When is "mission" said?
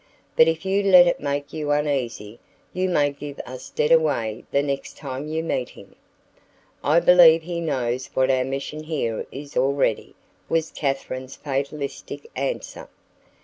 8.43-8.85